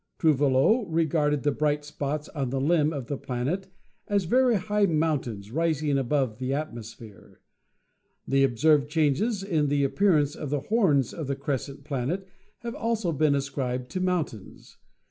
[0.17, 3.67] Trouve lot regarded the bright spots on the limb of the planet
[4.07, 7.39] as very high mountains, rising above the atmosphere.
[8.27, 12.27] The observed changes in the appearance of the horns of the crescent planet
[12.61, 14.77] have also been ascribed to moun tains.